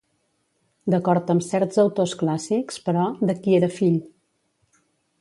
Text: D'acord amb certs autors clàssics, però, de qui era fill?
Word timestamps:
D'acord 0.93 1.29
amb 1.33 1.45
certs 1.49 1.79
autors 1.85 2.15
clàssics, 2.23 2.83
però, 2.89 3.07
de 3.31 3.39
qui 3.45 3.63
era 3.63 3.73
fill? 3.81 4.03